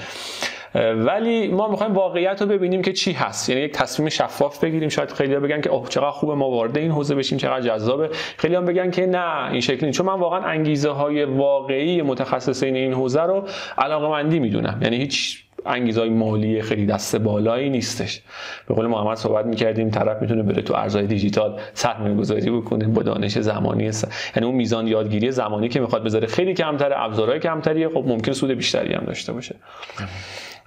[0.76, 3.50] ولی ما می‌خوایم واقعیت رو ببینیم که چی هست.
[3.50, 4.90] یعنی یک تصمیم شفاف بگیریم.
[4.90, 8.10] شاید خیلی بگن که اوه چقدر خوبه ما وارد این حوزه بشیم چقدر جذابه.
[8.38, 13.22] خیلی بگن که نه این شکلی چون من واقعا انگیزه های واقعی متخصصین این حوزه
[13.22, 14.80] رو علاقه مندی می‌دونم.
[14.82, 18.22] یعنی هیچ انگیزهای مالی خیلی دست بالایی نیستش.
[18.68, 23.04] به قول محمد صحبت می‌کردیم طرف می‌تونه بره تو ارزهای دیجیتال سرمایه گذاری بکنه با
[23.04, 24.04] دانش زمانی س...
[24.36, 27.90] یعنی اون میزان یادگیری زمانی که می‌خواد بذاره خیلی کمتره ابزارهای کمتریه.
[27.90, 29.56] خب ممکن سود بیشتری هم داشته باشه.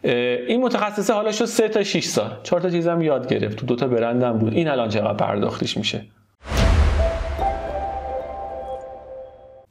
[0.04, 2.30] این متخصصه حالا شد سه تا 6 سال.
[2.42, 3.56] چهار تا چیزم یاد گرفت.
[3.56, 4.52] تو دو تا برندم بود.
[4.52, 6.04] این الان چقدر پرداختیش میشه؟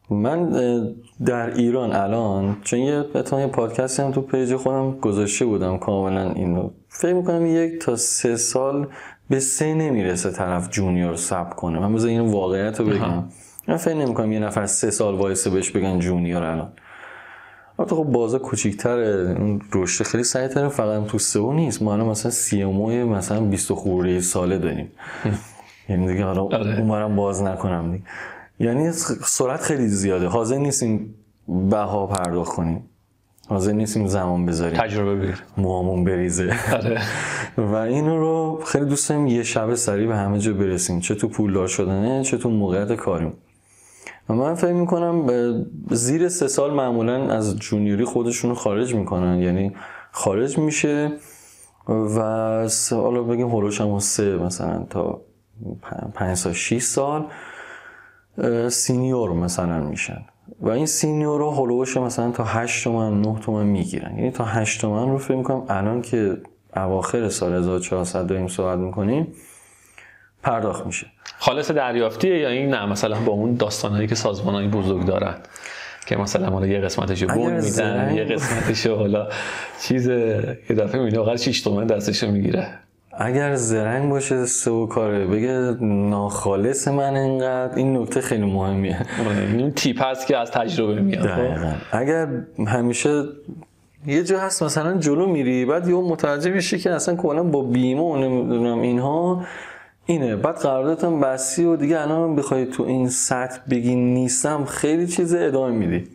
[0.10, 0.50] من
[1.26, 6.32] در ایران الان چون یه بتون یه پادکستی هم تو page خودم گذاشته بودم کاملا
[6.32, 8.88] اینو فکر می‌کنم یک تا سه سال
[9.30, 11.80] به سه نمی‌رسه طرف junior حساب کنه.
[11.80, 13.24] من بذار این واقعیت رو بگم.
[13.68, 16.74] من فکر نمی‌کنم یه نفر سه سال وایسه بهش بگن junior الان.
[17.80, 21.82] البته خب بازه کوچیک‌تره اون رشد خیلی سریع‌تره فقط تو سئو نیست.
[21.82, 24.92] ما الان مثلا سی مثلا 20 خورده ساله داریم.
[25.90, 26.80] یعنی دیگه حالا آره.
[26.80, 28.04] اونورم باز نکنم دیگه.
[28.60, 28.92] یعنی
[29.26, 30.28] سرعت خیلی زیاده.
[30.28, 31.16] حاضر نیستیم
[31.48, 32.90] بها پرداخت کنیم.
[33.48, 34.80] حاضر نیستیم زمان بذاریم.
[34.80, 35.44] تجربه بگیر.
[35.58, 36.54] موامون بریزه.
[36.74, 37.02] آره.
[37.58, 41.00] و این رو خیلی دوست داریم یه شب سریع به همه جا برسیم.
[41.00, 43.34] چه تو پولدار شدنه چه تو موقعیت کاریم
[44.30, 45.26] و من فکر می‌کنم
[45.92, 49.40] زیر سه سال معمولا از جونیوری خودشون خارج می‌کنن.
[49.40, 49.76] یعنی
[50.12, 51.12] خارج میشه
[51.88, 52.20] و
[52.92, 55.22] حالا بگیم هلوش هم سه مثلا تا
[56.14, 57.26] پنج سال 6 سال
[58.70, 60.26] senior مثلا میشن.
[60.62, 64.18] و این senior رو حول و حوش مثلا تا 8 تومن 9 تومن می‌گیرن.
[64.18, 66.38] یعنی تا 8 تومن رو فکر می‌کنم الان که
[66.76, 69.28] اواخر سال 1400 داریم صحبت می‌کنیم
[70.44, 71.08] پرداخت میشه.
[71.44, 75.36] خالص دریافتیه یا این نه؟ مثلا با اون داستانهایی که سازمانهایی بزرگ دارن
[76.06, 79.28] که مثلا حالا یه قسمتشو بن میدن یه قسمتشو حالا
[79.82, 82.68] چیز یه دفعه می‌بینه واقعا 6 تومن دستشو می‌گیره.
[83.18, 85.28] اگر زرنگ باشه سو کاره.
[85.28, 87.76] بگه ناخالص من اینقدر.
[87.76, 89.06] این نکته خیلی مهمیه.
[89.54, 91.30] این تیپ هست که از تجربه میاد.
[91.92, 92.28] اگر
[92.68, 93.24] همیشه
[94.08, 98.02] یه جا هست مثلا جلو میری بعد یه متوجه میشه که اصلا کلا با بیمه
[98.02, 99.46] و نمی‌دونم اینها
[100.06, 100.36] اینه.
[100.36, 105.72] بعد قراردادتون بسی و دیگه الان بخوای تو این سطح بگی نیستم خیلی چیز ادامه
[105.72, 106.08] میدی.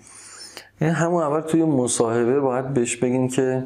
[0.80, 3.64] یعنی همون اول توی مصاحبه باید بهش بگین که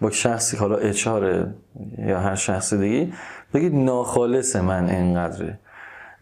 [0.00, 1.54] با شخصی حالا اچاره
[1.98, 3.12] یا هر شخص دیگه
[3.54, 5.58] بگید ناخالص من اینقدره.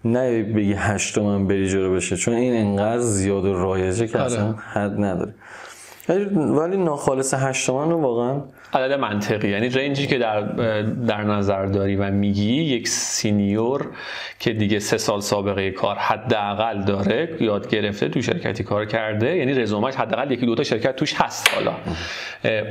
[0.05, 4.53] نه بگی هشت من بری جلو بشه چون این انقدر زیاد و رایجه که اصلا
[4.53, 5.35] حد نداره.
[6.35, 8.41] ولی ناخالص هشت من رو واقعا
[8.73, 9.49] عدد منطقی.
[9.49, 10.43] یعنی رنجی که در
[10.83, 13.87] در نظر داری و میگی یک سینیور
[14.39, 19.55] که دیگه سه سال سابقه کار حداقل داره یاد گرفته تو شرکتی کار کرده یعنی
[19.55, 21.75] رزومش حداقل یکی دو تا شرکت توش هست حالا.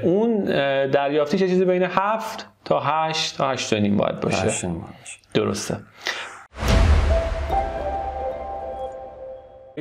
[0.03, 0.43] اون
[0.86, 4.51] دریافتی چه چیزی بین هفت تا هشت؟ تا هشت و نیم باید باشه.
[5.34, 5.77] درسته.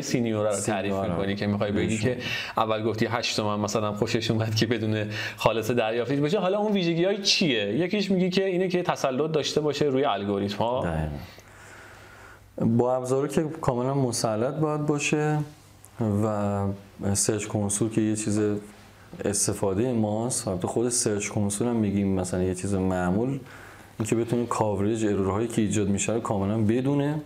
[0.01, 2.19] سینیورا رو تعریف می‌کنی که می‌خوای بگی که
[2.57, 5.05] اول گفتی 8 تومن مثلا خوشش اومد که بدون
[5.37, 9.61] خالص دریافتی باشه حالا اون ویژگی های چیه؟ یکیش میگی که اینه که تسلط داشته
[9.61, 10.87] باشه روی الگوریتم ها.
[12.61, 15.39] با ابزاری که کاملا مسلط باید باشه
[16.01, 16.67] و
[17.15, 18.41] Search Console که یه چیز
[19.25, 20.49] استفاده ماست.
[20.49, 23.39] البته خود Search Console هم میگیم مثلا یه چیز معمول.
[23.99, 27.21] اینکه بتونه coverage error هایی که ایجاد میشه کاملا بدونه.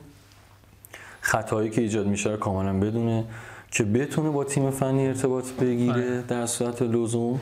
[1.28, 3.24] خطایی که ایجاد میشه رو کاملا بدونه
[3.70, 6.22] که بتونه با تیم فنی ارتباط بگیره آره.
[6.28, 7.40] در صورت لزوم.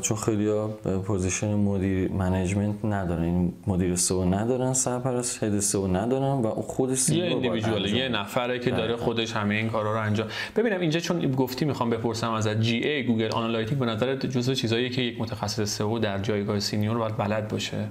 [0.00, 0.68] چون خیلی ها
[1.06, 3.22] position مدیر management ندارن.
[3.22, 8.70] این مدیر سئو ندارن سرپرست head سئو ندارن و خودش یه individual یه نفره که
[8.70, 10.28] داره خودش همه این کارا رو انجام.
[10.56, 12.60] ببینم اینجا چون گفتی می‌خوام بپرسم ازت.
[12.60, 17.16] GA Google Analytics به نظر جزو چیزایی که یک متخصص سئو در جایگاه senior باید
[17.16, 17.88] بلد باشه؟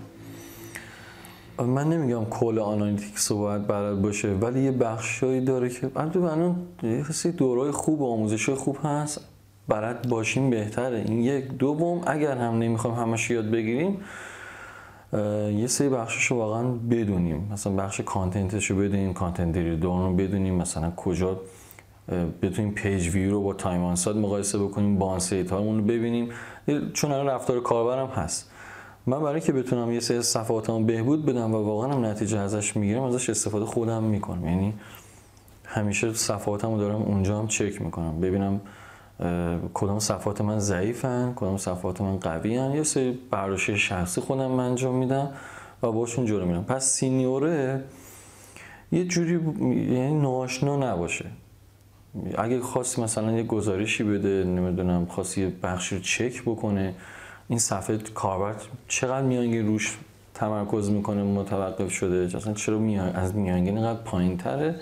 [1.59, 6.55] من نمیگم کل Analytics رو باید بلد باشه ولی یه بخشایی داره که البته الان
[6.83, 9.21] یه دورای خوب و آموزش خوب هست
[9.67, 10.97] بلد باشیم بهتره.
[11.07, 11.47] این یک.
[11.47, 13.97] دوم اگر هم نمی‌خوایم همش یاد بگیریم
[15.57, 17.49] یه سری بخشش رو واقعا بدونیم.
[17.53, 21.39] مثلا بخش content ش رو بدونیم content drilldown رو بدونیم مثلا کجا
[22.41, 26.29] بتونیم پیج ویو رو با time on site مقایسه بکنیم bounce rate ها رو ببینیم.
[26.93, 28.51] چون الان رفتار کاربرم هست.
[29.07, 33.03] من برای که بتونم یه سری صفحاتمو بهبود بدم و واقعا هم نتیجه ازش می‌گیرم
[33.03, 34.45] ازش استفاده خودم می‌کنم.
[34.47, 34.73] یعنی
[35.65, 38.19] همیشه صفحاتمو دارم اونجا هم چک می‌کنم.
[38.21, 38.61] ببینم
[39.73, 42.71] کدام صفحات من ضعیفن کدام صفحات من قوی هن.
[42.71, 45.29] یه سری برداشت شخصی خودم من انجام میدم
[45.83, 46.63] و باشون جلو میرم.
[46.63, 47.83] پس senior ه
[48.91, 49.33] یه جوری
[49.93, 51.25] یعنی ناشنا نباشه.
[52.37, 56.95] اگه خواست مثلا یه گزارشی بده نمی‌دونم خواست یه بخشی رو چک بکنه
[57.49, 58.55] این صفحه کاربر
[58.87, 59.97] چقدر میانگین روش
[60.33, 63.15] تمرکز می‌کنه متوقف شده؟ اصلا چرا میان...
[63.15, 64.75] از میانگین اینقدر پایین تره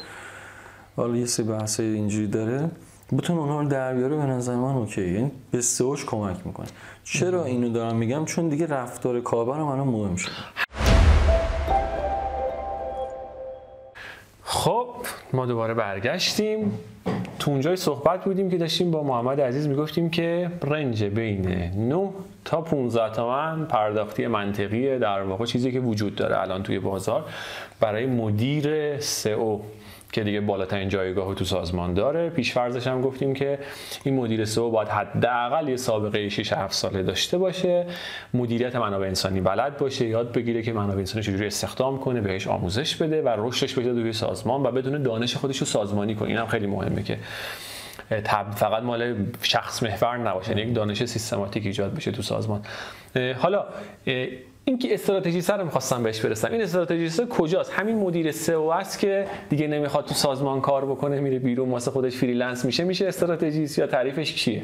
[0.95, 2.69] حالا یه سری بحث اینجوری داره.
[3.17, 5.13] بتون اونها رو در بیاره به نظر من اوکی.
[5.13, 6.67] یعنی به سئوش کمک می‌کنه.
[7.03, 10.31] چرا اینو دارم میگم؟ چون دیگه رفتار کاربر الان مهم شده.
[14.43, 14.87] خب
[15.33, 16.79] ما دوباره برگشتیم.
[17.43, 22.09] تو اونجای صحبت بودیم که داشتیم با محمد عزیز می‌گفتیم که رنج بین 9
[22.45, 27.25] تا 15 تومن پرداختی منطقی در واقع چیزی که وجود داره الان توی بازار
[27.79, 29.59] برای مدیر سئو.
[30.13, 32.29] که دیگه بالاترین جایگاه تو سازمان داره.
[32.29, 33.59] پیشفرزش هم گفتیم که
[34.03, 37.85] این مدیر سئو باید حداقل یه سابقه 6 7 ساله داشته باشه.
[38.33, 40.07] مدیریت منابع انسانی بلد باشه.
[40.07, 44.13] یاد بگیره که منابع انسانی چجوری استخدام کنه بهش آموزش بده و رشدش بده توی
[44.13, 46.29] سازمان و بدون دانش خودش رو سازمانی کنه.
[46.29, 47.17] اینم خیلی مهمه که
[48.55, 52.61] فقط مال شخص محور نباشه یعنی یک دانش سیستماتیک ایجاد بشه تو سازمان.
[53.39, 53.65] حالا
[54.65, 56.51] این که استراتژی سئو می‌خواستم بهش برسم.
[56.51, 61.39] این استراتژی کجاست؟ همین مدیر سئو است که دیگه نمی‌خواد تو سازمان کار بکنه میره
[61.39, 62.83] بیرون واسه خودش freelance میشه.
[62.83, 64.61] میشه استراتژیست یا تعریفش چیه؟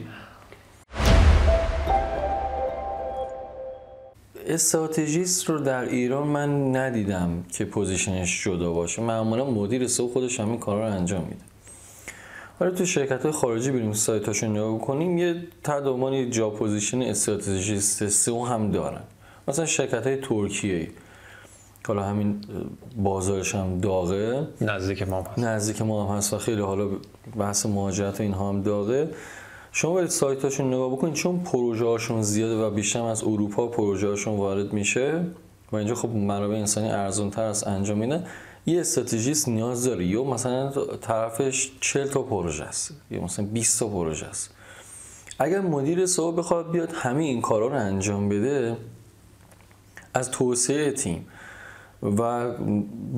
[4.48, 9.02] استراتژیست رو در ایران من ندیدم که position ش جدا باشه.
[9.02, 11.42] معمولا مدیر سئو خودش همین کارا رو انجام میده.
[12.60, 18.46] حالا تو شرکت های خارجی بریم سایتاشون نگاه کنیم یه تعدادشون اونجا position استراتژیست سئو
[18.46, 19.02] هم دارن.
[19.50, 20.90] مثلا شرکت های ترکیه.
[21.88, 22.42] حالا همین
[22.98, 24.48] بازارش هم داغه.
[24.62, 25.40] نزدیک ما هست.
[25.40, 26.88] نزدیک ما هم هست و خیلی حالا
[27.38, 29.10] بحث مهاجرت اینها هم داغه.
[29.72, 34.38] شما برید سایتاشون نگاه بکنید چون پروژه هاشون زیاده و بیشتر از اروپا پروژه هاشون
[34.38, 35.24] وارد میشه.
[35.72, 38.24] و اینجا خب منابع انسانی ارزون تر از انجام میده
[38.66, 40.06] یه استراتژیست نیاز داره.
[40.06, 44.54] یا مثلا طرفش 40 تا پروژه است یا مثلا 20 تا پروژه است.
[45.40, 48.78] اگر مدیر سو بخواد بیاد همه این کارا رو انجام بده
[50.20, 51.26] از توسعه تیم
[52.04, 52.52] و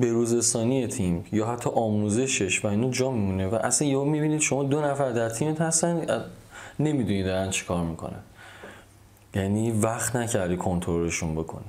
[0.00, 4.80] بروزرسانی تیم یا حتی آموزشش و اینو جا میمونه و اصلا یهو می‌بینید شما دو
[4.80, 6.06] نفر در تیمت هستن
[6.78, 8.22] نمی‌دونید دارن چی کار می‌کنن.
[9.34, 11.64] یعنی وقت نکردی کنترلشون بکنی.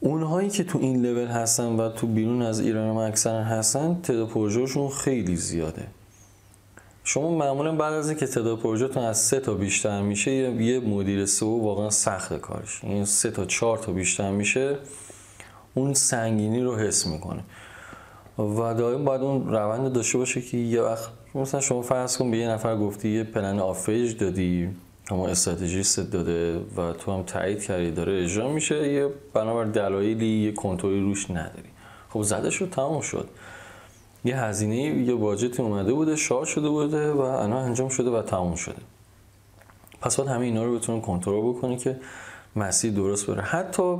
[0.00, 4.28] اونهایی که تو این لول هستن و تو بیرون از ایران هم اکثرا هستن تعداد
[4.28, 5.86] پروژهشون خیلی زیاده.
[7.08, 11.62] شما معمولا بعد از اینکه تعداد پروژهتون از سه تا بیشتر میشه یه مدیر سئو
[11.62, 12.84] واقعا سخت کارش.
[12.84, 14.76] این سه تا چهار تا بیشتر میشه
[15.74, 17.44] اون سنگینی رو حس می‌کنه.
[18.38, 22.36] و دائم باید اون روند داشته باشه که یه وقت مثلا شما فرض کن به
[22.36, 24.68] یه نفر گفتی یه پلن آفریج دادی
[25.10, 30.52] اما استراتژیست داده و تو هم تایید کردی داره اجرا میشه یه بنابر دلایلی یه
[30.52, 31.68] کنترلی روش نداری.
[32.10, 33.28] خب زده شد تمام شد.
[34.24, 38.54] یه هزینه یه باجتی اومده بوده شارژ شده بوده و الان انجام شده و تموم
[38.54, 38.82] شده.
[40.00, 41.96] پس باید همه اینا رو بتونی کنترل بکنی که
[42.56, 43.42] مسیر درست بره.
[43.42, 43.96] حتی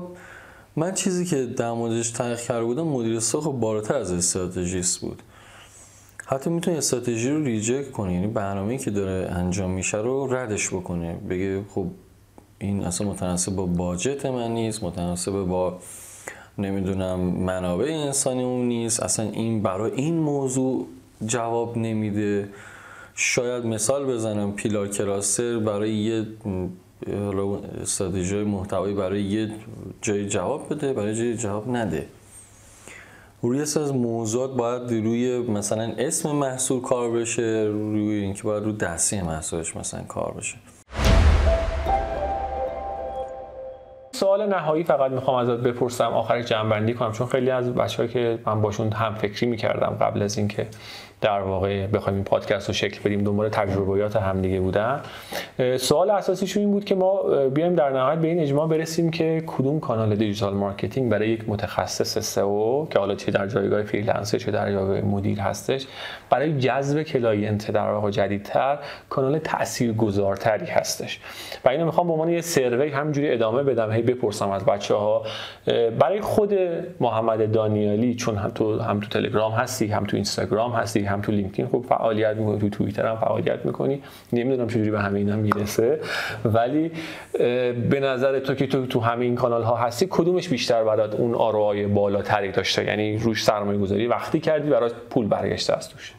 [0.76, 5.22] من چیزی که در موردش تحقیق کرده بودم مدیر ساخت بالاتر از استراتژیست بود.
[6.26, 11.14] حتی می‌تونی استراتژی رو ریجکت کنی یعنی برنامه‌ای که داره انجام میشه رو ردش بکنه.
[11.28, 11.86] بگه خب
[12.58, 15.78] این اصلا متناسب با باجت من نیست متناسب با
[16.58, 19.02] نمی‌دونم منابع انسانی اون نیست.
[19.02, 20.86] اصلا این برای این موضوع
[21.26, 22.48] جواب نمیده.
[23.14, 26.26] شاید مثال بزنم پیلار کلاستر برای یه
[27.82, 29.50] استراتژی محتوایی برای یه
[30.02, 32.06] جای جواب بده برای جای جواب نده.
[33.42, 39.20] روی از موضوعات باید روی مثلا اسم محصول کار بشه روی اینکه باید رو دسته‌ی
[39.20, 40.56] محصولش مثلا کار بشه.
[44.38, 46.04] سوال نهایی فقط می‌خوام ازت بپرسم.
[46.04, 50.38] آخر جمع‌بندی کنم چون خیلی از بچه‌ها که من باشون هم فکری می‌کردم قبل از
[50.38, 50.66] اینکه
[51.20, 55.00] در واقع بخوایم این پادکست رو شکل بدیم دنبال تجربیات همدیگه بودن.
[55.76, 59.80] سوال اساسیش این بود که ما بیایم در نهایت به این اجماع برسیم که کدوم
[59.80, 64.72] کانال digital marketing برای یک متخصص سئو که حالا چه در جایگاه freelancer چه در
[64.72, 65.86] جایگاه مدیر هستش
[66.30, 68.78] برای جذب client در واقع جدی‌تر
[69.08, 71.20] کانال تاثیرگذارتری هستش.
[71.64, 73.92] و اینو می‌خوام به عنوان یه survey همینجوری ادامه بدم.
[73.92, 75.22] هی از بچه ها
[75.98, 76.54] برای خود
[77.00, 81.32] محمد دانیالی چون هم تو هم تو تلگرام هستی هم تو اینستاگرام هستی هم تو
[81.32, 84.02] لینکدین خوب فعالیت می‌کنی تو توییتر هم فعالیت می‌کنی.
[84.32, 86.00] نمی‌دونم چجوری به همه اینا می‌رسه.
[86.44, 86.90] ولی
[87.90, 91.65] به نظر تو که تو تو همین کانال ها هستی کدومش بیشتر برات اون ROI
[91.65, 96.14] های بالاتری داشته؟ یعنی روش سرمایه گذاری وقتی کردی برات پول برگشته از توش؟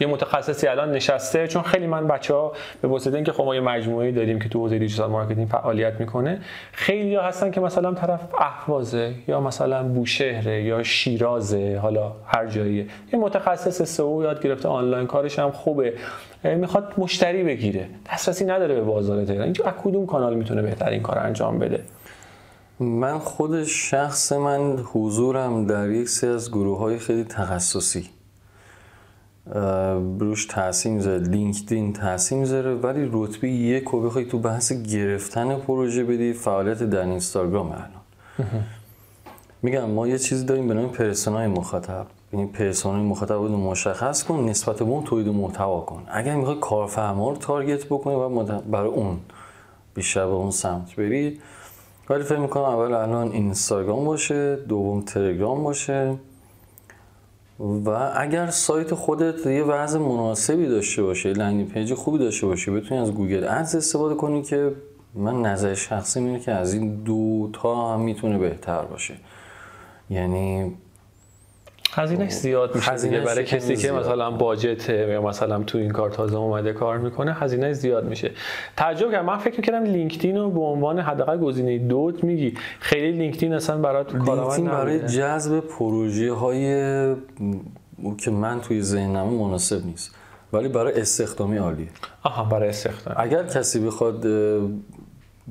[0.00, 2.52] یه متخصصی الان نشسته چون خیلی من بچه ها
[2.82, 6.40] به واسطه اینکه خب ما یه مجموعه داریم که تو حوزه دیجیتال مارکتینگ فعالیت می‌کنه
[6.72, 12.86] خیلی ها هستن که مثلا طرف اهوازه یا مثلا بوشهره یا شیرازه حالا هر جاییه.
[13.12, 15.94] یه متخصص سئو یاد گرفته آنلاین کارش هم خوبه.
[16.44, 17.88] می‌خواد مشتری بگیره.
[18.12, 19.42] دسترسی نداره به بازار تهران.
[19.42, 21.84] اینجا از کدوم کانال می‌تونه بهترین کار انجام بده؟
[22.80, 28.10] من خود شخص من حضورم در یک سری از گروه های خیلی تخصصی.
[30.18, 36.04] روش تاثیر می‌ذاره لینکدین تاثیر می‌ذاره ولی رتبه یک رو بخوای تو بحث گرفتن پروژه
[36.04, 37.90] بدی فعالیت در اینستاگرام الان.
[39.62, 42.06] میگم ما یه چیزی داریم به نام پرسونای مخاطب.
[42.32, 46.02] یعنی پرسونای مخاطب رو مشخص کن نسبت به اون تولید محتوا کن.
[46.08, 49.18] اگر می‌خوای کارفرما رو تارگت بکنی و برای اون
[49.94, 51.40] بیشتر به اون سمت بری.
[52.10, 56.14] ولی فکر می‌کنم اول الان اینستاگرام باشه دوم تلگرام باشه.
[57.60, 63.00] و اگر سایت خودت یه وضع مناسبی داشته باشه landing page خوبی داشته باشه بتونی
[63.00, 64.72] از Google Ads استفاده کنی که
[65.14, 69.14] من نظر شخصی اینه که از این دو تا هم می‌تونه بهتر باشه.
[70.10, 70.74] یعنی
[71.94, 76.36] هزینه زیاد میشه دیگه برای کسی که مثلا budget یا مثلا تو این کار تازه
[76.36, 78.30] اومده کار می‌کنه هزینه زیاد میشه.
[78.76, 79.26] تعجب کردم.
[79.26, 82.54] من فکر می‌کردم لینکدین رو به عنوان حداقل گزینه دوت میگی.
[82.80, 86.64] خیلی لینکدین اصلا برات لینکدین برای جذب پروژه های
[88.18, 90.14] که من توی ذهنم مناسب نیست
[90.52, 91.88] ولی برای استخدامی عالیه.
[92.22, 93.14] آها برای استخدام.
[93.18, 94.26] اگر کسی بخواد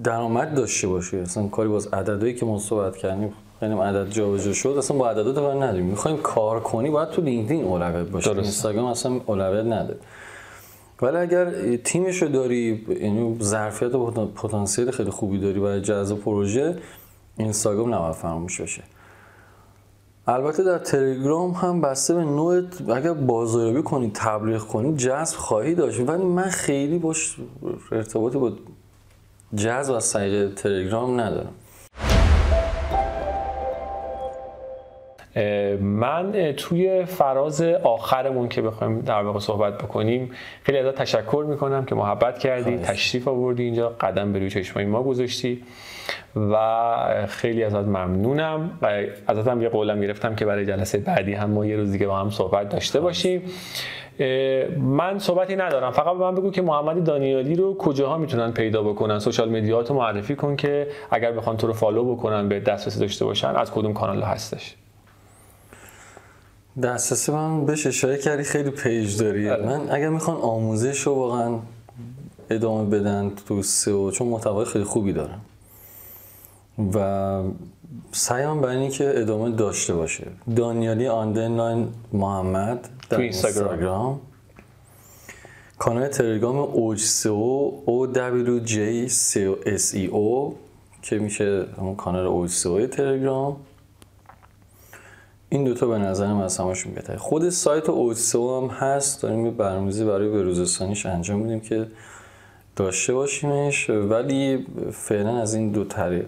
[0.04, 4.76] درآمد داشته باشه اصلا کاری باز عددهایی که ما صحبت کردیم یعنی عدد جابجا شد
[4.78, 5.86] اصلا با عددات کار نداریم.
[5.86, 10.00] می‌خوایم کار کنی باید تو لینکدین اولویت باشه اینستاگرام اصلا اولویت نداره
[11.02, 16.78] ولی اگر تیمش رو داری یعنی ظرفیت و پتانسیل خیلی خوبی داری برای جذب پروژه
[17.38, 18.84] اینستاگرام نباید فراموش بشه.
[20.28, 22.64] البته در تلگرام هم بسته به نوع
[22.96, 26.00] اگر بازاریابی کنی تبلیغ کنی جذب خواهی داشت.
[26.00, 27.38] ولی من خیلی باش
[27.92, 28.52] ارتباطی با
[29.56, 31.54] جذب از طریق تلگرام ندارم.
[35.82, 40.32] من توی فراز آخرمون که بخوایم در واقع صحبت بکنیم
[40.64, 45.04] خیلی ازت تشکر می‌کنم که محبت کردی تشریف آوردی اینجا قدم به روی چشمای ما
[45.04, 45.64] گذاشتی
[46.36, 48.80] و خیلی ازت ممنونم.
[48.82, 52.08] و ازت هم یه قولم گرفتم که برای جلسه بعدی هم ما یه روز دیگه
[52.08, 53.42] با هم صحبت داشته باشیم.
[54.78, 59.20] من صحبتی ندارم فقط به من بگو که محمد دانیالی رو کجاها می‌تونن پیدا بکنن؟
[59.20, 63.26] سوشال مدیات رو معرفی کن که اگر بخوان تو رو فالو بکنن به دسترسی داشته
[63.26, 64.76] باشن از کدوم کانال هستش؟
[66.82, 69.50] دسترسی من بهش اشاره کردی خیلی page داری.
[69.50, 69.66] آره.
[69.66, 71.60] من اگر می‌خوان آموزش رو واقعا
[72.50, 75.42] ادامه بدن تو سئو چون محتوای خیلی خوبی دارم.
[76.94, 77.42] و
[78.12, 80.28] سعیم برای اینه که ادامه داشته باشه.
[80.56, 83.20] دانیالی underline محمد در.
[83.20, 84.20] اینستاگرام.
[85.80, 90.56] کانال تلگرام اوج سئو او دبلیو جی سئو اس ای او
[91.02, 93.58] که میشه همون کانال اوج سئو تلگرام.
[95.54, 97.18] این دوتا به نظرم از همشون بهتره.
[97.18, 101.88] خود سایت اوج سئو هم هست داریم یه برنامه‌ریزی برای بروزرسانیش انجام میدیم که
[102.76, 106.26] داشته باشیمش ولی فعلا از این دو طریق.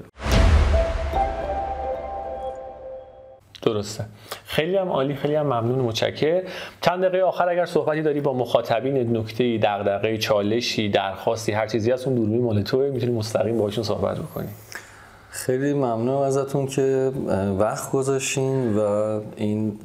[3.62, 4.06] درسته.
[4.46, 6.44] خیلی هم عالی خیلی هم ممنون متشکر
[6.82, 12.06] چند دقیقه آخر اگر صحبتی داری با مخاطبین نکته دغدغه چالشی درخواستی هر چیزی از
[12.06, 14.48] اون دوربین مال توه می‌تونی مستقیم باهاشون صحبت بکنی.
[15.36, 17.12] خیلی ممنونم ازتون که
[17.60, 18.80] وقت گذاشتین و
[19.36, 19.80] این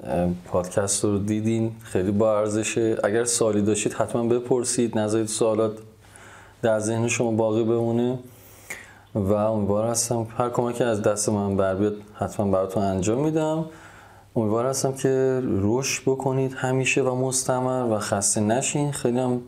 [0.46, 1.72] پادکست رو دیدین.
[1.82, 4.98] خیلی با ارزشه اگر سوالی داشتید حتما بپرسید.
[4.98, 5.72] نذارید سوالات
[6.62, 8.18] در ذهن شما باقی بمونه.
[9.14, 13.64] و امیدوار هستم هر کمکی از دست من بر بیاد حتما براتون انجام میدم.
[14.36, 18.92] امیدوار هستم که رشد بکنید همیشه و مستمر و خسته نشین.
[18.92, 19.40] خیلی هم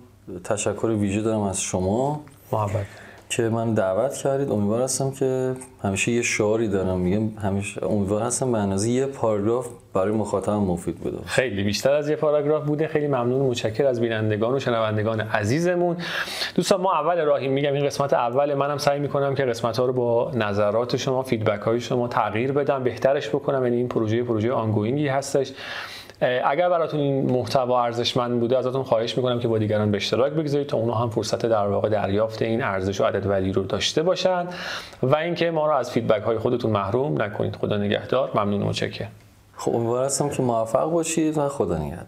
[0.45, 2.21] تشکر ویژه دارم از شما.
[2.53, 3.02] محبت.
[3.37, 6.99] که من دعوت کردید امیدوار هستم که همیشه یه شعاری دارم.
[6.99, 12.09] میگم همیشه امیدوار هستم به اندازه یه پاراگراف برای مخاطبم مفید بوده خیلی بیشتر از
[12.09, 12.87] یه پاراگراف بوده.
[12.87, 15.97] خیلی ممنون متشکر از بینندگان و شنوندگان عزیزمون.
[16.55, 17.53] دوستان ما اول راهیم.
[17.53, 18.55] میگم این قسمت اول.
[18.55, 22.85] منم سعی می‌کنم که قسمت ها رو با نظرات شما feedback های شما تغییر بدم.
[22.85, 23.65] بهترش بکنم.
[23.65, 25.53] یعنی این پروژه پروژه ongoing ای هستش.
[26.45, 30.67] اگر براتون این محتوا ارزشمند بوده ازتون خواهش می‌کنم که با دیگران به اشتراک بگذارید
[30.67, 34.47] تا اونها هم فرصت در واقع دریافت این ارزش و added value رو داشته باشن.
[35.03, 37.57] و اینکه ما رو از فیدبک های خودتون محروم نکنید.
[37.57, 38.31] خدا نگهدار.
[38.35, 39.11] ممنون و متشکرم.
[39.57, 42.07] خب امیدوار هستم که موفق باشید و خدا نگهدار.